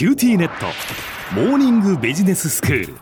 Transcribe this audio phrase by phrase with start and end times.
[0.00, 0.64] QTnet。
[1.34, 2.94] モーニングビジネススクール。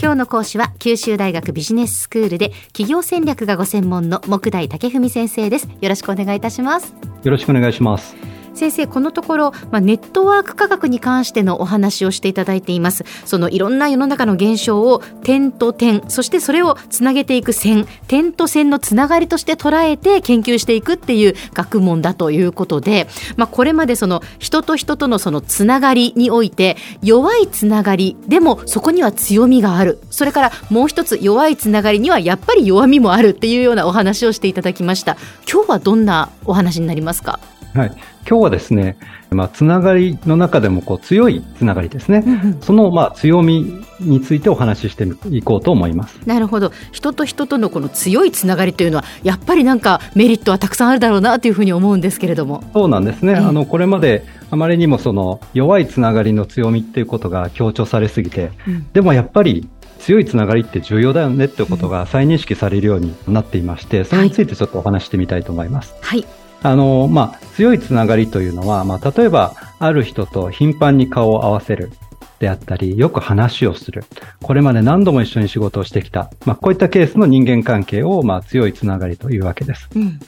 [0.00, 5.68] 今日の講師は九州大学ビジネススクールで企業戦略がご専門の目代武史先生です。
[5.82, 6.94] よろしくお願いいたします。
[7.24, 8.16] よろしくお願いします
[8.54, 13.04] 先生このところ、まあ、ネットワーク科学に関してのお話をしていただいています。
[13.24, 23.06] そのいろんな世の中の現象を点と点そしてそれをつなげていく線点と線のつながりとして捉えて研究していくっていう学問だということで、
[23.36, 30.00] まあ、これまでその人と人とのそのつながりにおいて弱いつながりでもそこには強みがある。
[30.10, 35.16] それからもう一つ弱いつながりにはやっぱり弱みもあるっていうようなお話をしていただきました。
[35.50, 37.38] 今日はどんなお話になりますか？
[37.74, 37.92] はい。
[38.28, 38.96] 今日はですね、
[39.30, 42.22] まあ、つながりの中でもこう強いつながりですね。
[42.26, 46.18] うんうん、そのまあ強みについてお話ししていこうと思います。
[46.26, 46.72] なるほど。
[46.92, 52.64] 人と人とのこの強いつながりというのは、やっぱりなんかメリットはたくさんあるだろうなというふうに思うんですけれども。
[52.72, 53.34] そうなんですね。
[53.34, 59.68] あの、これまであまりにもその弱いつながりの強みっていうことが強調されすぎて、うん、でもやっぱり
[60.00, 65.94] 強いつながりって重要だよねっていうことが再認識されるようになっていまして、それについてちょっとお話してみたいと思います。
[66.00, 66.26] はい
[66.62, 71.90] あの、まあ、強いつながりというのは、まあ、例えば、ある人と頻繁に顔を合わせる
[72.38, 74.04] であったり、よく話をする。
[74.42, 76.30] これまで何度も一緒に仕事をしてきた。
[76.44, 79.88] まあ、こういったケースの人間関係を、まあ、強いつながりというわけです。
[79.94, 80.18] うん、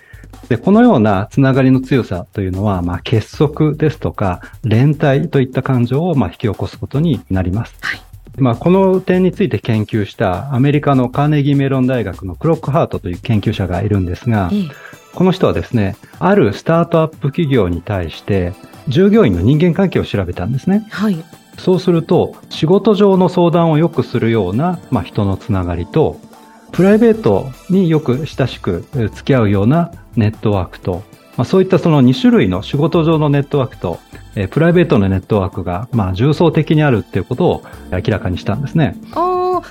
[0.48, 7.74] で、このようなつながりの強さというのは、まあ、結束ですとか、連帯といった感情を、まあ、引き起こすことになります。
[7.80, 8.00] はい
[8.38, 14.50] まあ、この点について研究したアメリカのカーネギーメロン大学のクロックハートという研究者がいるんですが、
[15.14, 18.52] この人はですね、あるスタートアップ企業に対して、
[18.88, 20.86] 従業員の人間関係を調べたんですね。
[20.90, 21.24] はい。
[21.58, 26.20] そうすると、仕事上の相談をよくするような、まあ、人のつながりと、
[26.72, 31.02] プライベートによく親しく付き合うようなネットワークと、
[31.36, 34.00] まあ、そういったその2種類の仕事上のネットワークと、
[34.34, 38.96] えー、プライベートのネットワークが、まあ、重層的にあるっていうことを明らかにしたんですね。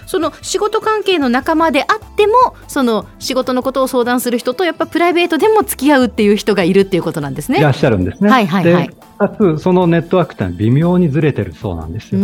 [0.05, 2.33] その仕事関係の仲間であっても
[2.67, 7.59] その仕事のことを相談する人とやっぱプライベートでも付き合うっていう人がいるっていうことなんですね。
[7.59, 8.29] いらっしゃるんですね。
[8.29, 8.89] はいはいはい。
[9.17, 12.21] かつそのネットワークって微妙にずれてるそうなんですよ。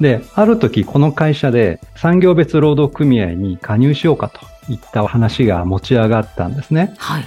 [0.00, 4.40] で、ある時この会社で産業別労働組合に加入しようかと
[4.70, 6.94] いった話が持ち上がったんですね。
[6.98, 7.24] はい。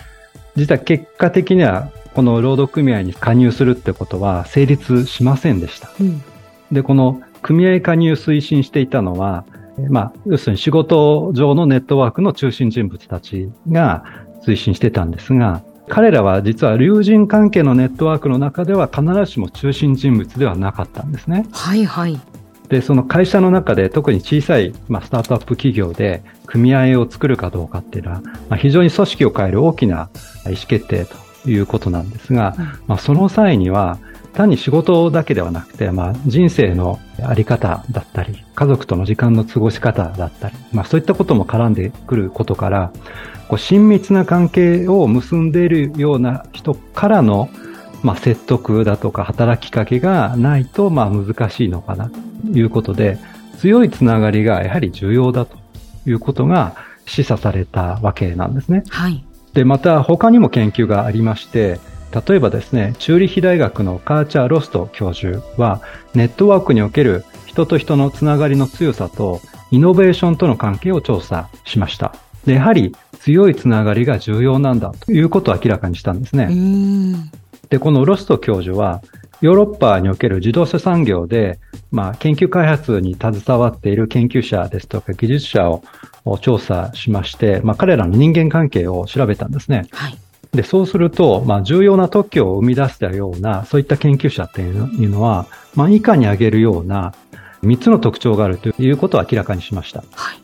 [0.55, 5.91] 実は結果的にはこの労働組合に加入するってことは成立しませんでした。
[5.99, 6.23] うん、
[6.71, 9.45] で、この組合加入推進していたのは、
[9.89, 14.03] まあ、要するに仕事上のネットワークの中心人物たちが
[14.43, 21.45] 推進してたんですが、彼らは実は友人関係のネットワークの中では必ずしも中心人物ではなかったんですね。
[21.51, 22.19] はいはい。
[22.69, 30.09] で、その会社の中で特に小さい、まあ、スタートアップ企業で組合を作るかどうかっていうのは、まあ、非常に組織を変える大きな
[30.45, 33.99] 意思決定ということなんですが、うん、まあ、その際には、
[34.35, 42.91] 単に仕事だけではなくて、まあ、人生のあり方だったり、家族との時間の過ごし方だったり、まあ、そういったことも絡んでくることから、
[43.47, 47.49] こう親密な関係を結んでいるような人からの、
[48.03, 52.19] まあ、説得だとか働きかけがないと、まあ、難しいのかなと
[52.53, 53.17] いうことで、
[53.57, 55.57] 強いつながりがやはり重要だと
[56.05, 56.75] いうことが
[57.05, 58.83] 示唆されたわけなんですね。
[58.89, 59.23] はい。
[59.53, 61.79] で、また他にも研究がありまして、
[62.27, 65.81] 例えばですね、チューリヒ大学のカーチャー・ロスト教授は、
[66.13, 72.15] ネットワークにおける人と人のつながりの強さと、イノベーションとの関係を調査しました。
[72.45, 76.49] で、やはり強いつながりが重要なんだということを明らかにしたんですね。
[77.69, 79.01] で、このロスト教授は、
[79.41, 81.59] ヨーロッパにおける自動車産業で、
[81.91, 85.83] まあ、研究開発に携わっている研究者ですとか技術者を
[86.39, 89.87] 調査しまして、まあ、彼らの人間関係を調べたんですね。
[89.91, 90.17] はい。
[90.55, 97.13] で、そうすると、まあ、重要な特許を生み出したような、そういった研究者っていうのは、まあ、以下に挙げるような
[97.63, 100.03] 3つの特徴があるということを明らかにしました。
[100.13, 100.37] はい。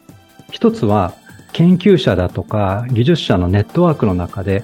[0.51, 1.13] 一つは、
[1.53, 4.63] 研究者だとか技術者のネットワークの中で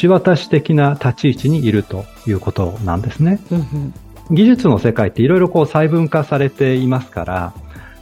[0.00, 3.40] 橋渡し的な立ち位置にいるということなんですね。
[3.50, 3.94] うんうん、
[4.30, 7.52] 技術の世界っていろいろこう細分化されていますから、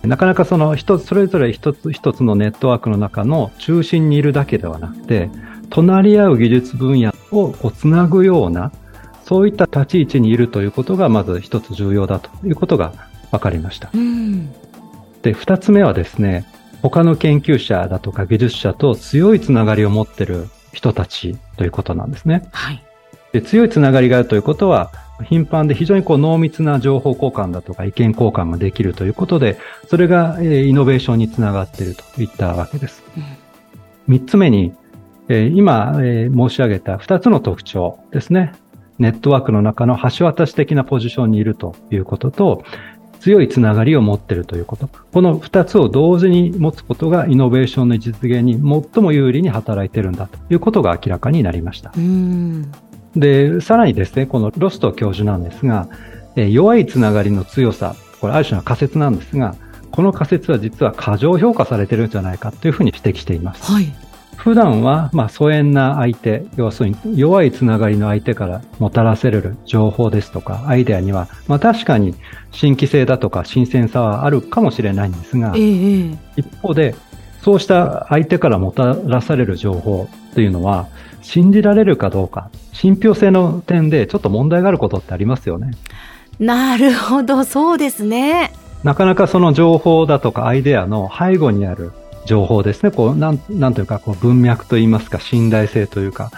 [0.03, 5.31] なかなかその一つ、それぞれ一つ一つのネットワークの中の中心にいるだけではなくて、
[5.71, 8.73] 隣り合う技術分野をこうつなぐような、
[9.25, 12.93] そういった立ち位置にいるということがまず一つ重要だということが
[13.31, 13.91] 分かりました。
[15.23, 16.47] で、二つ目はですね、
[16.83, 22.49] 他の研究者だとか技術者と強いつながりを持っている人たちということなんですね。
[22.53, 22.83] はい。
[23.33, 24.93] で強いつながりがあるということは、
[25.25, 29.59] 頻繁で非常にこう濃密な情報交換だとか意見交換ができるということで、
[29.89, 33.03] それがイノベーションにつながっているといったわけです。
[34.07, 34.73] 三、つ目に、
[35.29, 38.53] 今申し上げた二つの特徴ですね。
[38.99, 42.65] ネットワークの中の橋渡し的なポジションにいるということと、
[43.21, 44.89] 強いつながりを持っているということ。
[45.13, 51.93] この二つを同時に持つことがイノベーションの実現に最も有利に働いているんだということが明らかになりました。
[53.17, 55.89] で、さらにですね、このロスト教授なんですが、
[56.37, 59.57] 弱いつながりの強さ、これある種の仮説なんですが、
[59.91, 63.73] この仮説は実は過剰評価されてるんじゃないかというふうに指摘しています。
[63.73, 63.87] はい。
[64.37, 72.15] 普段は、まあ、疎遠な相手、要するに弱いつながりの相手からもたらせる情報ですとか、アイデアには、まあ、確かに
[72.53, 76.95] 新規性だとか新鮮さはあるかもしれないんですが、えー、一方で、
[77.43, 80.87] そうした相手からもたらされる情報というのは、
[81.23, 85.73] 信じられるかどうか、信憑性の点でちょっと問題があることってありますよね。
[86.39, 88.53] なるほど、そうですね。
[88.85, 91.91] なかなかその情報だとかアイデアの背後にある
[92.27, 92.91] 情報ですね。
[92.91, 96.31] こう、なん、なんというか、こう、文脈といいますか、信頼性というか、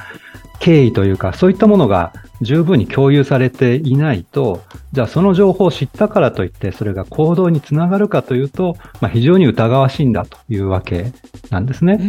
[0.61, 4.63] 経緯というか、そういったものが十分に共有されていないと、
[4.93, 11.13] じゃあその情報を知ったからといって、それが行動につながるかというと、まあ、非常に疑わしいんだというわけ
[11.51, 12.01] なんですね。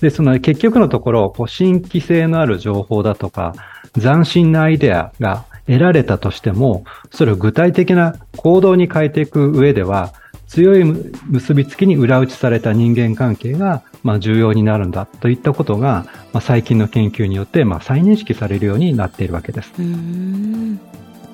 [0.00, 3.54] で、その結局のところ、こう新規性のある情報だとか、
[4.00, 10.12] 斬新なアイデアが得られたとしても、それを具体的な行動に変えていく上では、
[10.48, 19.72] 強い結びつきに裏打ちされた人間関係が、まあ、重要になるんだといったことが、まあ、最近の研究によって、まあ、再認識されるようになっているわけです。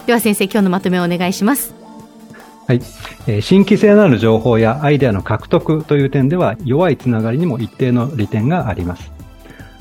[0.06, 1.74] では先生、今日のまとめをお願いします。
[2.66, 2.80] はい、
[3.26, 9.12] えー、新規性のある情報やアイデアの獲得という点では弱いつながりにも一定の利点があります。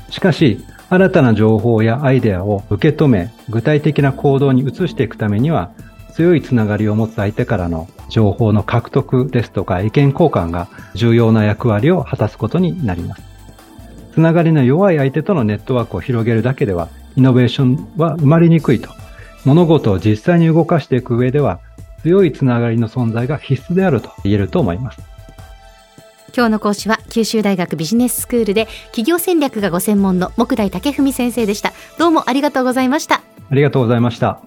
[0.09, 5.71] しかし、新たな情報やアイデアを受け止め、具体的な行動に移していくためには、
[6.13, 13.23] 強いつながりを持つ相手からの情報の獲得ですとか意見交換が重要な役割を果たすことになります。
[14.13, 18.91] つながりの弱い相手とのネットワークを広げるだけでは、イノベーションは生まれにくいと。
[19.45, 21.59] 物事を実際に動かしていく上では、
[22.03, 25.01] 強いつながりの存在が必須であると言えると思います。
[26.35, 31.73] 今日の講師は九州大学ビジネススクールで企業戦略がご専門の目代武史先生でした。
[31.97, 33.21] どうもありがとうございました。
[33.49, 34.39] ありがとうございました。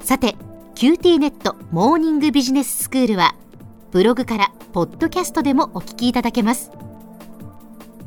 [0.00, 0.36] さて、
[0.76, 3.34] QTnet モーニングビジネススクールは
[3.92, 6.70] ブログからポッドキャストでもお聞きいただけます。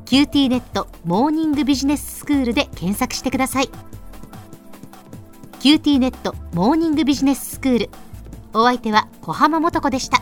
[0.06, 3.70] QTnet モーニングビジネススクールで検索してください。
[5.60, 7.90] QTnet モーニングビジネススクール。
[8.54, 10.22] お相手は小浜もとこでした。